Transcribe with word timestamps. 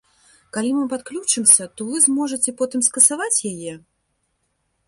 Калі 0.55 0.71
мы 0.77 0.85
падключымся, 0.93 1.67
то 1.75 1.81
вы 1.89 1.95
зможаце 2.07 2.57
потым 2.63 2.79
скасаваць 2.89 3.39
яе? 3.55 3.73